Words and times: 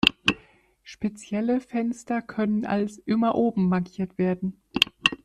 Spezielle 0.83 1.59
Fenster 1.61 2.23
können 2.23 2.65
als 2.65 2.97
„immer 2.97 3.35
oben“ 3.35 3.69
markiert 3.69 4.17
werden. 4.17 4.59